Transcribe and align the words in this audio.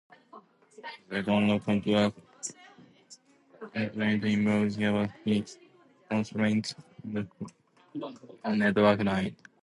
The 1.09 1.17
second 1.21 1.61
constraint 1.61 1.87
involves 4.25 4.77
capacity 4.79 5.45
constraints 6.09 6.73
on 7.05 7.13
the 7.13 7.27
flow 7.93 8.11
on 8.43 8.57
network 8.57 9.03
lines. 9.03 9.37